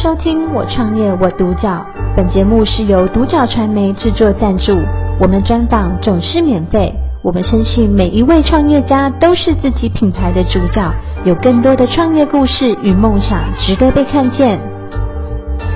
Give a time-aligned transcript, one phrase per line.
[0.00, 1.84] 收听我创业我独角，
[2.16, 4.72] 本节目是由独角传媒制作赞助，
[5.20, 6.94] 我们专访总是免费。
[7.20, 14.60] 我们相信每一位创业家都是自己品牌的主角，有更多的创业故事与梦想值得被看见。
[14.60, 15.66] 邀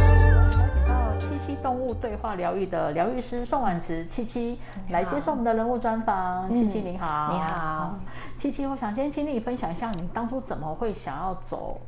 [0.52, 4.56] 请到七七动物对话疗愈的疗愈师宋婉慈七七
[4.88, 6.48] 来接受我们的人物专访。
[6.54, 7.98] 七七你好，你好，
[8.38, 11.80] 七七，我想先请你分享一下你当初怎么会想要走。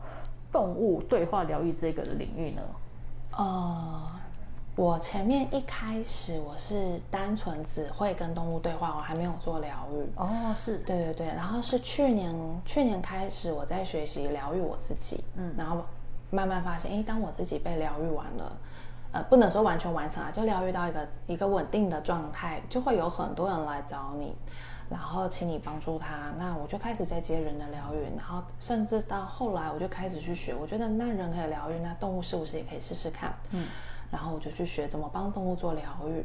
[0.55, 2.63] 动物对话疗愈这个领域呢？
[3.37, 4.03] 呃，
[4.77, 10.09] 我前面一开始我是单纯只会跟动物对话，我还没有做疗愈。
[10.15, 10.79] 哦，是。
[10.87, 12.33] 对对对，然后是去年
[12.65, 15.85] 去年开始我在学习疗愈我自己，嗯，然后
[16.31, 18.53] 慢慢发现，哎，当我自己被疗愈完了，
[19.11, 24.37] 呃，不能说完全完成啊，就疗愈到一个一个稳定的状态，就会有很多人来找你。
[24.91, 33.35] 然后请你帮助他，那我就开始在接人的疗愈，然后甚至到后来我就开始去学，我觉得那人可以疗愈，那动物是不是也可以试试看？
[33.51, 33.67] 嗯，
[34.11, 36.25] 然后我就去学怎么帮动物做疗愈，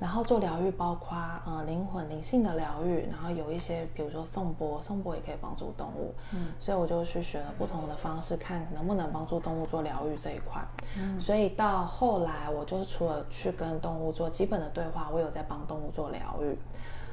[0.00, 1.16] 然后做疗愈包括
[1.46, 10.64] 呃灵魂灵性的疗愈，然后有一些比如说颂钵，颂钵也可以帮助动物，嗯，所以我就去学了不同的方式，看能不能帮助动物做疗愈这一块，
[10.96, 16.56] 嗯，所以到后来我就除了去跟动物做基本的对话，我有在帮动物做疗愈。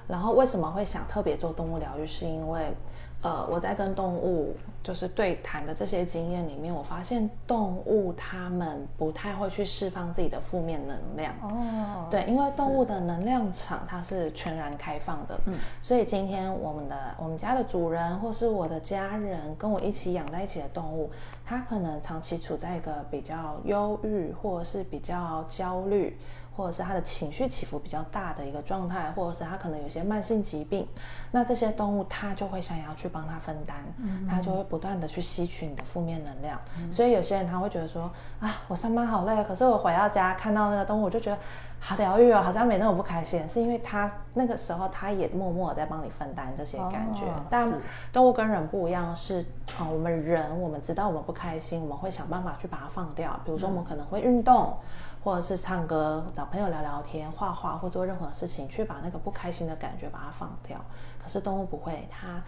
[0.07, 2.05] 然后为什么会想特别做动物疗愈？
[2.05, 2.73] 是因为，
[3.21, 11.33] 呃，我在跟动物就是对谈的这些经验里面，我发现动物它们不太会去释放自己的负面能量。
[11.41, 12.07] 哦。
[12.11, 15.39] 对，因为动物的能量场它是全然开放的。
[15.45, 15.55] 嗯。
[15.81, 21.09] 所以今天我们的我们家的主人或是我的家人跟我一起养在一起的动物，
[21.43, 26.15] 它可能长期处在一个比较忧郁或者是比较焦虑。
[26.55, 30.87] 或者是他的情绪起伏比较大的一个状态，或者是他可能有些慢性疾病，
[31.31, 41.37] 那这些动物它就会想要去帮他分担，嗯，它就会不断的去吸取你的负面能量，嗯，所以有些人他会觉得说啊，我上班好累，可是我回到家看到那个动物，我就觉得
[41.79, 47.73] 好疗愈哦，好像没那么不开心，是因为他那个时候他也默默在帮你分担这些感觉，哦，但
[48.13, 49.45] 动物跟人不一样是，
[49.77, 54.77] 啊，我们人我们知道我们不开心，我们会想办法去把它放掉，比如说我们可能会运动。
[55.25, 60.79] 或者是唱歌、找朋友聊聊天、画画或做任何事情，去把那个不开心的感觉把它放掉。
[61.19, 62.43] 可是动物不会，它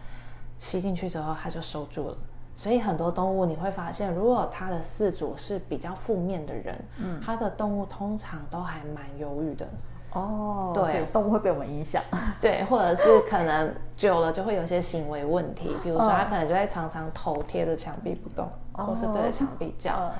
[0.60, 2.18] 吸进去之后它就收住了。
[2.54, 9.68] 所以很多动物你会发现，如果它的饲主是比较负面的人，嗯，它的动物通常都还蛮忧郁的。
[10.12, 12.04] 哦，对，动物会被我们影响。
[12.40, 19.94] 对，或者是可能久了就会有一些行为问题，比如说它可能就会常常头贴着墙壁不动，哦，或是对着墙壁叫。
[19.94, 20.12] 哦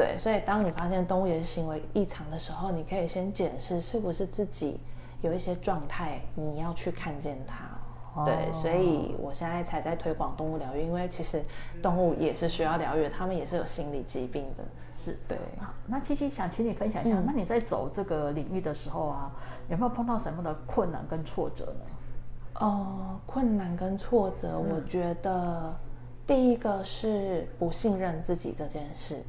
[0.00, 4.80] 对，所以当你发现动物也是行为异常的时候，你可以先检视是不是自己
[5.20, 7.54] 有一些状态，你要去看见它。
[8.14, 11.44] 哦、对，所以我现在才在推广动物疗愈，因为其实
[11.82, 14.64] 动物也是需要疗愈，它们也是有心理疾病的。
[14.96, 15.36] 是，对。
[15.58, 19.30] 好，那七七想请你分享一下，嗯、那你在走这个领域的时候啊，
[19.68, 21.84] 有没有碰到什么的困难跟挫折呢？
[22.54, 25.74] 呃，困难跟挫折，嗯、我觉得
[26.26, 29.22] 第一个是不信任自己这件事。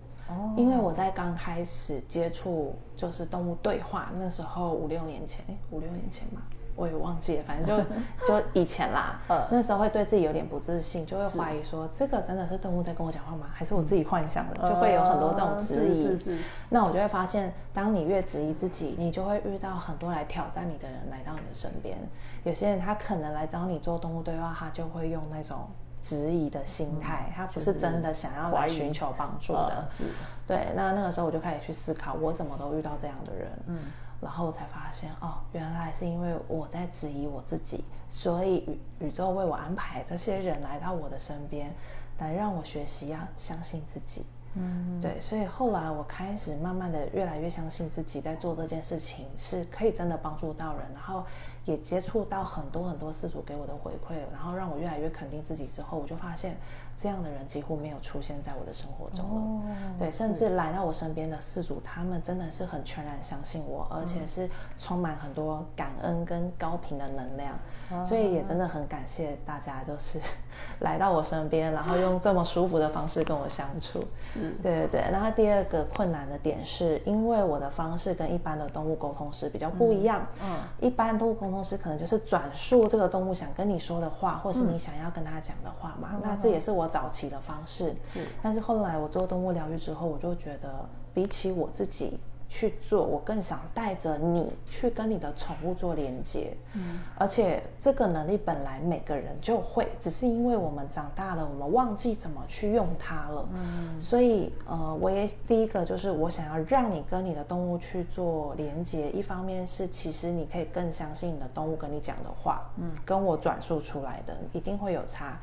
[0.58, 6.42] 因为我在刚开始接触就是动物对话，那时候五六年前，五六年前嘛，
[6.76, 7.84] 我也忘记了，反正就
[8.28, 9.20] 就以前啦，
[9.52, 13.48] 那时候会对自己有点不自信，就会怀疑说这个真的是动物在跟我讲话吗？
[13.54, 14.68] 还是我自己幻想的？
[14.68, 16.40] 就会有很多这种质疑。
[16.70, 21.98] 那我就会发现，当你越质疑自己，你就会遇到很多来挑战你的人来到你的身边。
[22.44, 25.68] 有些人他可能来找你做动物对话，他就会用那种。
[26.02, 29.88] 质疑的心态，嗯、他不是真的想要来寻求帮助的。
[29.90, 30.04] 是，
[30.48, 30.74] 对。
[30.76, 33.50] 那那个时候我就开始去思考，我怎么都遇到这样的人。
[33.68, 33.78] 嗯。
[34.20, 38.58] 然后我才发现，哦，原来是因为我在质疑我自己，所以
[39.00, 41.74] 宇宇宙为我安排这些人来到我的身边，
[42.20, 44.26] 来让我学习要相信自己。
[44.56, 45.00] 嗯。
[45.02, 51.26] 对，所以后来我开始慢慢的越来越相信自己，在做这件事情是可以真的帮助到人，然后。
[51.66, 56.58] 也接触到很多很多饲主给我的回馈，然后让我越来越肯定自己之后，我就发现
[57.00, 59.42] 这样的人几乎没有出现在我的生活中了。
[59.42, 59.62] 哦、
[59.98, 67.54] 对，甚至来到我身边的饲主，他们真的是很全然相信我，而且是充满很多感恩跟高频的能量。
[67.92, 70.20] 哦、所以也真的很感谢大家，就是
[70.80, 74.04] 来到我身边，然后用这么舒服的方式跟我相处。
[74.20, 75.02] 是，对对对。
[75.12, 80.26] 然后第二个困难的点是，因为我的方式跟一般的动物沟通是比较不一样。
[80.44, 80.50] 嗯。
[80.52, 86.12] 嗯，一般动物沟通师可能就是转述这个动物想跟你说的话，或是你想要跟他讲的话嘛。
[86.14, 87.94] 嗯、那这也是我早期的方式。
[88.16, 88.26] 嗯。
[88.42, 92.20] 但是后来我做动物疗愈之后，我就觉得比起我自己
[92.54, 96.54] 去做，我更想带着你去跟你的宠物做连接。
[96.74, 103.48] 嗯，而且这个能力本来每个人就会，只是因为我们长大了，我们忘记怎么去用它了。
[103.54, 115.40] 嗯，所以呃，我也第一个就是我想要让你跟你的动物去做连接，一方面是其实你可以更相信你的动物跟你讲的话，嗯，跟我转述出来的一定会有差。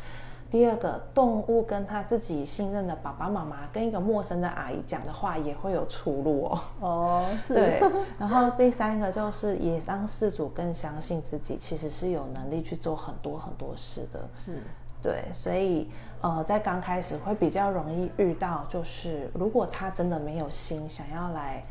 [0.50, 6.60] 第二个，动物跟他自己信任的爸爸妈妈，跟一个陌生的阿姨讲的话也会有出入哦。
[6.80, 7.54] 哦，是。
[7.54, 7.82] 对。
[8.18, 14.20] 然后第三个就是，也让事主更相信自己其实是有能力去做很多很多事的。
[14.42, 14.62] 是。
[15.02, 15.90] 对，所以
[16.22, 21.62] 呃，在刚开始会比较容易遇到，就是如果他真的没有心想要来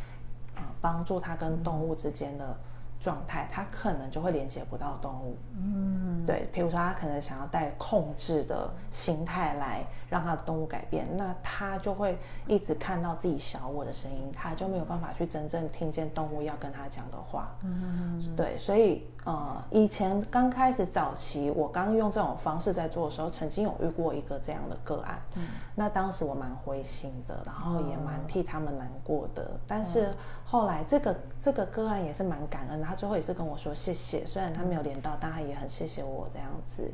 [0.55, 2.55] 呃帮助他跟动物之间的。
[2.99, 5.37] 嗯状态，他可能就会连接不到动物。
[5.55, 12.17] 嗯，对，比如说他可能想要带控制的心态来让他的动物改变，那他就会
[12.47, 17.55] 一直看到自己小我的声音，他就没有办法去真正听见动物要跟他讲的话。
[17.61, 25.19] 嗯，对，所以呃，以前刚开始早期，我刚用这种方式在做的时候，曾经有遇过一个这样的个案。
[25.35, 30.11] 嗯，那当时我蛮灰心的，然后也蛮替他们难过的，但是
[30.43, 32.86] 后来这个这个个案也是蛮感恩的。
[32.87, 36.91] 他最后也是跟我说谢谢，虽然他没有连到，但他也很谢谢我这样子。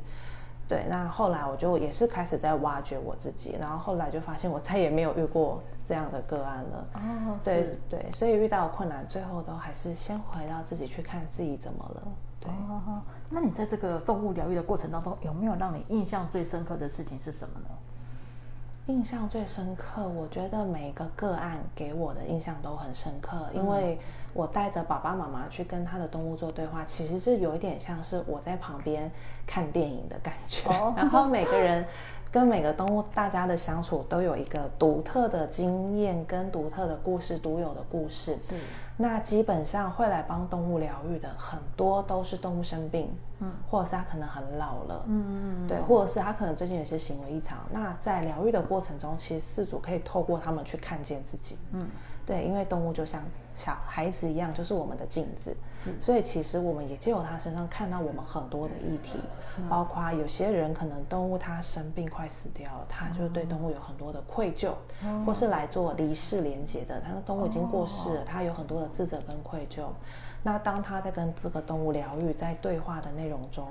[0.66, 6.86] 对，那后来我就也是开始在挖掘我自己，然后后来就发现我再也没有遇过这样的个案了。
[6.94, 12.02] 哦，对对，所以遇到困难，最后都还是先回到自己去看自己怎么了。
[12.40, 12.50] 对。
[12.50, 17.66] 哦，那你在这个动物疗愈的过程当中，有没有让你印象最深刻的事情是什么呢？
[18.86, 23.98] 印象最深刻，我觉得每一个个案给我的印象都很深刻，因为
[24.34, 29.10] 我带着爸爸妈妈去跟他的动物做对话，其实是有一点像是我在旁边
[29.46, 30.68] 看电影的感觉。
[30.68, 31.86] 哦、 然后每个人
[32.34, 38.36] 跟每个动物，大家的相处都有一个独特的经验跟独特的故事，独有的故事。
[38.50, 38.58] 嗯。
[38.96, 43.08] 那基本上会来帮动物疗愈的很多都是动物生病，
[43.38, 47.58] 嗯，或者是它可能很老了，嗯嗯嗯，对，或者是它可能最近有些行为异常。
[47.70, 51.86] 那在疗愈的过程中，其实饲主可以透过他们去看见自己，嗯，
[52.26, 53.22] 对，因为动物就像
[53.54, 55.54] 小孩子一样，就是我们的镜子，
[56.00, 59.18] 所以其实我们也借由他身上看到我们很多的议题，
[59.58, 64.72] 嗯，包括有些人可能动物它生病快死掉了，他就对动物有很多的愧疚，
[65.02, 68.88] 嗯，或是来做离世连结的，他的动物已经过世了，他有很多的。
[68.94, 69.88] 自责跟愧疚，
[70.44, 73.66] 那当他在跟这个动物疗愈，在对话的内容中，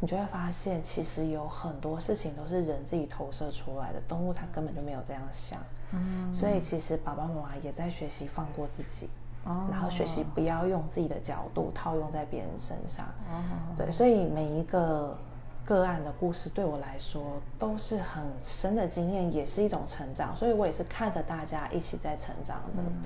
[0.00, 5.60] 你就会发现，其实有很多事情都是人自己投射出来的，动物它根本就没有这样想。
[5.92, 9.08] 嗯，所以其实爸爸妈妈也在学习放过自己，
[9.46, 13.06] 哦，然后学习不要用自己的角度套用在别人身上。
[13.30, 13.40] 哦，
[13.76, 15.16] 对，所以每一个
[15.64, 22.82] 个案的故事对我来说都是很深的经验，也是一种成长，所以我也是看着大家一起在成长的。
[22.82, 23.02] 嗯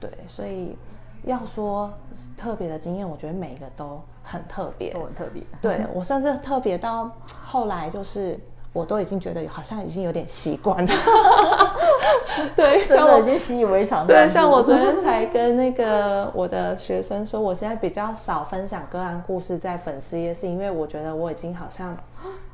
[0.00, 0.76] 对，所以
[1.24, 1.92] 要说
[2.36, 5.42] 特别的经验，我觉得每一个都很特别，都很特别。
[5.60, 7.10] 对，我甚至特别到
[7.44, 8.40] 后来，就是
[8.72, 10.92] 我都已经觉得好像已经有点习惯了。
[12.56, 14.06] 对，像我已经习以为常。
[14.06, 21.96] 对，像我昨天才跟那个我的学生说，我现在比较少分享个案故事在粉丝页，是因为我觉得我已经好像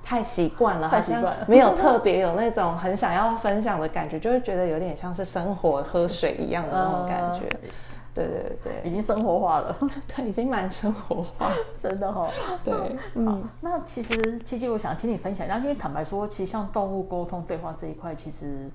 [0.03, 7.47] 太习惯了，太习惯了，没有特别有那种很想要分享的感觉，就会觉得有点像是生活喝水一样的那种感觉。
[7.63, 7.69] 嗯、
[8.17, 9.77] 对对对，已经生活化了。
[10.09, 12.31] 对，已经蛮生活化， 真的哈、哦。
[12.65, 13.45] 对，嗯。
[13.61, 18.69] 那其实七七，我想请你分享一下，因为坦白说，其实像动物沟通对话这一块，其实。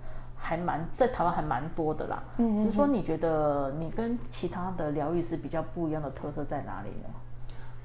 [0.43, 7.09] 还蛮在台湾还蛮多的啦，嗯，只是说你觉得你跟其他的疗愈师比较不一样的特色在哪里呢？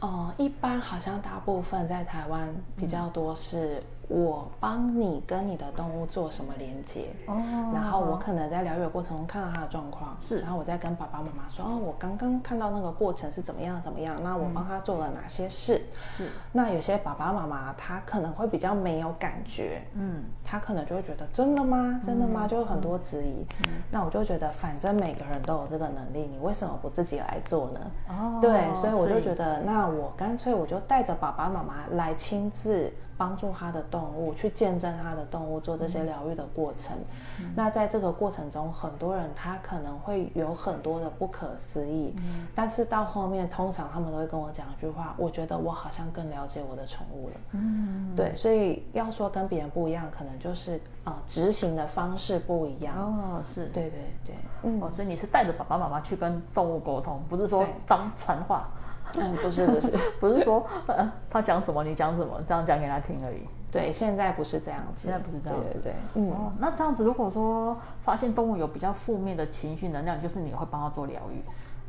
[0.01, 3.83] 哦、呃，一般好像大部分在台湾比较多是。
[4.09, 7.35] 我帮你跟你的动物做什么连接，哦，
[7.75, 15.83] 然后我可能在疗愈的过程中看到他的状况，是，然后我再跟爸爸妈妈说，哦，我刚刚看到那个过程是怎么样怎么样，那我帮他做了哪些事，
[16.21, 22.01] 嗯，那有些爸爸妈妈他可能会比较没有感觉，嗯，他可能就会觉得真的吗？
[22.05, 22.47] 真的吗？
[22.47, 27.81] 就有很多质疑，嗯，那我就觉得反正每个人都有这个能力，你为什么不自己来做呢？
[28.09, 32.93] 哦，对，所以我就觉得，那我干脆我就带着爸爸妈妈来亲自。
[33.19, 36.95] 帮助他的动物去见证他的动物做这些疗愈的过程。
[37.41, 42.15] 嗯、那在这个过程中，很多人他可能会有很多的不可思议。
[42.19, 47.35] 嗯、但是到后面，通常他们都会跟我讲一句话：我觉得我好像更了解我的宠物了。
[47.53, 50.75] 嗯，对，所以要说跟别人不一样，可能就是
[51.05, 52.95] 啊、呃，执行的方式不一样。
[52.99, 53.65] 哦，是。
[53.69, 54.35] 对对对。
[54.63, 54.79] 嗯。
[54.83, 58.69] 哦，所以你是带着爸爸妈妈去跟动物沟通，不是说当传话。
[59.19, 63.39] 嗯，不是不是，不是 说呃他讲什么你讲什么，这样讲给他听而已。
[63.73, 66.31] 对，现在不是这样子，现在不是这样子，对对对，嗯。
[66.31, 71.43] 哦，那这样子如果说发现动物有比较负面的情绪能量，就是你会帮他做疗愈。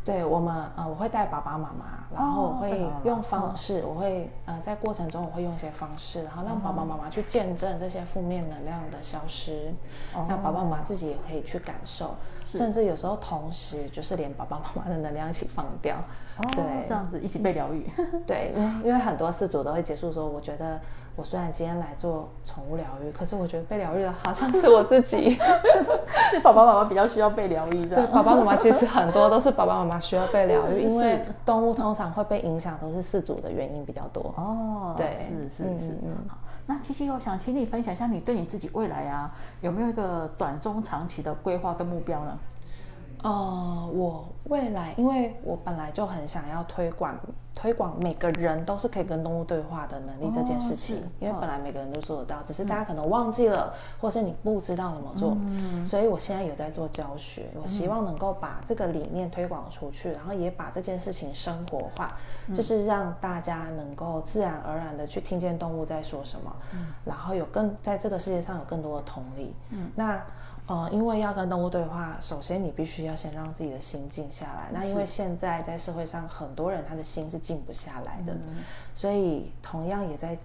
[0.07, 9.73] 对我们，呃，我会带爸爸妈妈，然后我会用方式，哦、我会，呃，在过程中我会用一些方式，然后让爸爸妈妈去见证这些负面能量的消失，
[10.15, 15.97] 哦、那爸爸妈妈自己也可以去感受，甚至有时候同时就是连爸爸妈妈的能量一起放掉，
[16.37, 17.85] 哦、对，这样子一起被疗愈。
[18.25, 20.79] 对，因为因为很多事主都会结束说，我觉得。
[21.17, 25.37] 我虽然今天来做宠物疗愈，可是我觉得被疗愈的好像是我自己。
[26.29, 34.33] 是爸爸妈妈比较需要被疗愈，对，爸爸妈妈其实很多都是爸爸妈妈需要被疗愈， 因为动物通常会被影响都是饲主的原因比较多。
[34.37, 35.91] 哦，对，是是是。
[36.03, 42.37] 嗯，好，那七七，我想请你分享一下，你对你自己未来啊，有没有一个短中长期的规划跟目标呢？
[43.23, 47.15] 呃，我未来，因为我本来就很想要推广
[47.57, 62.15] 推广每个人都是可以跟动物对话的能力这件事情，哦、因为本来每个人都做得到，只是大家可能忘记了，嗯、或是你不知道怎么做，嗯、所以我现在有在做教学，我希望能够把这个理念推广出去，然后也把这件事情生活化，
[62.47, 70.23] 嗯、就是让大家能够自然而然的去听见动物在说什么，嗯、然后有更在这个世界上有更多的同理，嗯，那。
[70.69, 74.67] 呃，因为要跟动物对话，首先你必须要先让自己的心静下来。
[74.73, 78.63] 那因为现在在社会上，很多人他的心是静不下来的，嗯、
[78.93, 80.37] 所以同样也在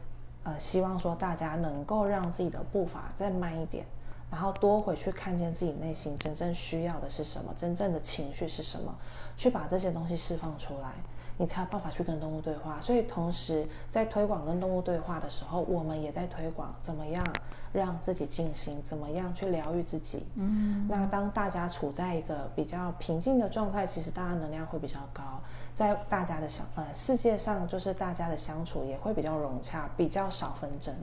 [0.44, 3.84] 呃希望说大家能够让自己的步伐再慢一点，
[4.30, 8.94] 然后多回去看见自己内心真正需要的是什么，真正的情绪是什么，
[9.36, 10.92] 去把这些东西释放出来。
[11.38, 17.26] 你才有办法去跟动物对话，所以同时在推广跟动物对话的时候，我们也在推广怎么样
[17.72, 20.24] 让自己静心，怎么样去疗愈自己。
[20.36, 25.40] 嗯，那当大家处在一个比较平静的状态，其实大家能量会比较高，
[25.74, 30.94] 在大家的相呃世界上，就是大家的相处也会比较融洽，比较少纷争。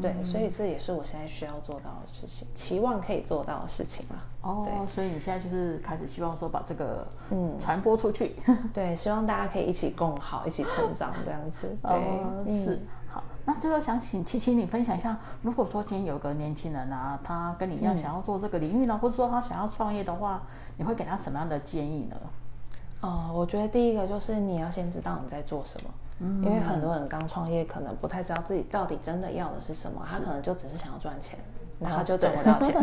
[0.00, 4.22] 对，所以这也是我现在需要做到的事情，期望可以做到的事情了。
[4.42, 8.36] 哦，所以你现在就是开始希望说把这个嗯传播出去。
[8.72, 11.76] 对，希望大家可以一起共好，一起成长这样子。
[11.82, 12.76] 对，哦、是。
[12.76, 20.42] 嗯、好，那最后想请七七你分享一下，如果说今天有个年轻人啊，他跟你一样想要做这个领域呢，嗯、或者说他想要创业的话，
[20.76, 22.16] 你会给他什么样的建议呢？
[23.00, 25.90] 哦、呃，我觉得第一个就是你要先知道你在做什么。
[26.20, 31.38] 因为很多人刚创业，可能不太知道自己到底真的要的是什么，他可能就只是想要赚钱，
[31.78, 32.74] 然后就赚不到钱。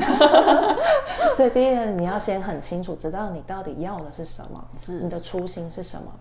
[1.35, 6.11] 所以第一个，你要先很清楚知道你到底要的是什么，是你的初心是什么。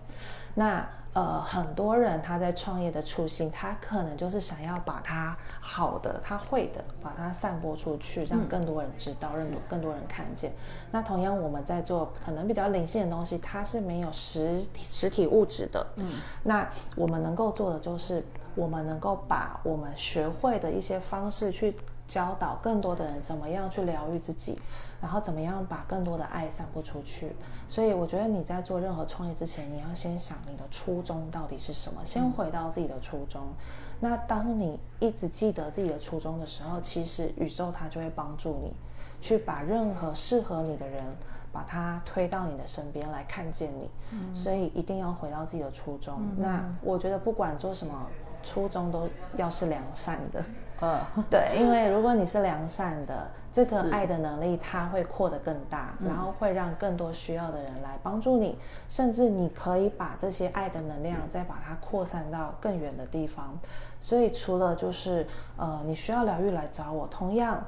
[0.53, 10.51] 那呃，很多人他在创业的初心，他可能就是想要把他好的、他会的，把它散播出去，让更多人知道，让、嗯、更多人看见。
[10.91, 15.87] 那同样我们在做可能比较灵性的东西，它是没有实实体物质的。
[15.95, 16.19] 嗯。
[16.43, 18.21] 那我们能够做的就是，
[18.55, 21.73] 我们能够把我们学会的一些方式去。
[22.07, 24.59] 教导更多的人怎么样去疗愈自己，
[25.01, 27.35] 然后怎么样把更多的爱散布出去。
[27.67, 33.41] 所以我觉得你在做任何创业之前，你要先想你的初衷到底是什么，先回到自己的初衷。
[33.41, 33.55] 嗯、
[33.99, 38.73] 那当你一直记得自己的初衷的时候，其实宇宙它就会帮助你，
[39.21, 41.03] 去把任何适合你的人，
[41.51, 43.89] 把他推到你的身边来看见你。
[44.11, 46.19] 嗯、所以一定要回到自己的初衷。
[46.19, 48.07] 嗯、那我觉得不管做什么，
[48.45, 50.45] 初衷都要是良善的。
[50.81, 50.99] 嗯，
[51.29, 58.57] 对，因为如果你是良善的，这个爱的能力它会扩得更大，然后会让更多需要的人来帮助你，
[58.89, 63.57] 甚至你可以把这些爱的能量再把它扩散到更远的地方。
[64.01, 65.25] 所以除了就是
[65.57, 67.65] 呃你需要疗愈来找我，同样。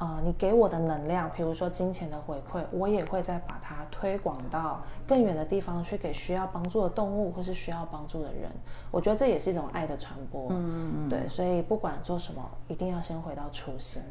[0.00, 8.50] 呃，你给我的能量，比如说金钱的回馈，我也会再把它推广到更远的地方去，给需要帮助的动物或是需要帮助的人。
[8.90, 10.46] 我觉得这也是一种爱的传播。
[10.48, 11.08] 嗯嗯嗯。
[11.10, 14.02] 对，所以不管做什么，一定要先回到初心。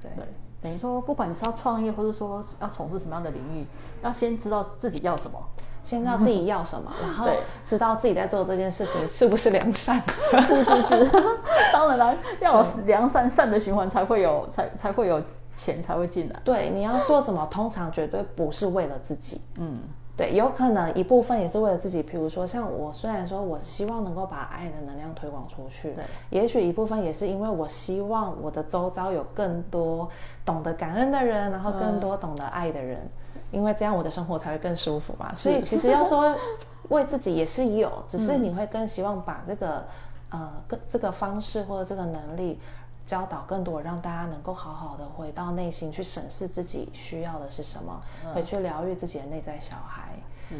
[0.00, 0.10] 对。
[0.16, 0.26] 对，
[0.62, 3.66] 等于说，不管你是要创业，或者说要从事什么样的领域，
[4.02, 5.38] 要先知道自己要什么，
[5.84, 7.28] 先知道自己要什么， 然后
[7.66, 10.02] 知道自己在做这件事情是不是良善。
[10.42, 11.10] 是是是。
[11.72, 15.22] 当然了，要有良善善的循环，才会有才才会有
[15.54, 16.40] 钱才会进来。
[16.44, 19.40] 对，你要做什么，通常绝对不是为了自己。
[19.56, 19.76] 嗯，
[20.16, 22.02] 对，有可能一部分也是为了自己。
[22.02, 30.08] 比如说，像我虽然说我希望能够把爱的能量推广出去，对，也许一部分也是因为我希望我的周遭有更多
[30.44, 33.10] 懂得感恩的人，然后更多懂得爱的人，嗯、
[33.54, 35.34] 因为这样我的生活才会更舒服嘛。
[35.34, 36.36] 所以其实要说
[36.90, 39.84] 为自己也是有，只是你会更希望把这个。
[40.30, 42.58] 呃更，这个方式或者这个能力，
[43.06, 48.02] 教导更多，让大家能够好好的回到内心去审视自己需要的是什么，
[48.34, 50.08] 回去疗愈自己的内在小孩，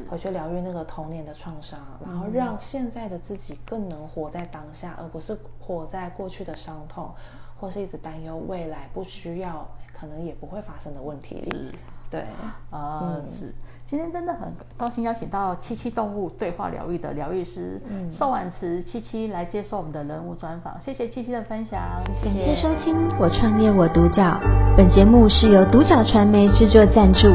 [0.08, 7.12] 回去疗愈那个童年的创伤，然后让现在的自己更能活在当下，而不是活在过去的伤痛，
[7.58, 11.74] 或是一直担忧未来不需要，可能也不会发生的问题里。
[12.14, 12.24] 对，
[12.70, 13.52] 啊、嗯，是。
[13.86, 17.80] 今天真的很高兴邀请到七七动物对话疗愈的疗愈师
[18.10, 22.46] 宋婉慈七七来接受我们的人物专访，谢谢七七的分享，谢谢。
[22.46, 24.40] 感谢收听我创业我独角，
[24.76, 27.28] 本节目是由独角传媒制作赞助，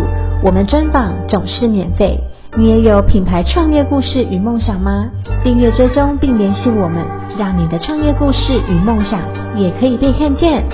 [0.44, 2.20] 我们专访总是免费。
[2.58, 5.08] 你也有品牌创业故事与梦想吗？
[5.44, 7.06] 订阅追踪并联系我们，
[7.38, 9.22] 让你的创业故事与梦想
[9.56, 10.66] 也可以被看见。